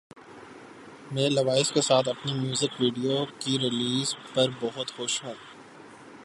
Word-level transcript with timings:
میں 1.11 1.29
لیوائز 1.29 1.71
کے 1.71 1.81
ساتھ 1.81 2.09
اپنی 2.09 2.33
میوزک 2.33 2.81
ویڈیو 2.81 3.25
کی 3.39 3.57
ریلیز 3.59 4.15
پر 4.33 4.47
بہت 4.61 4.91
خوش 4.97 5.23
ہوں 5.23 5.33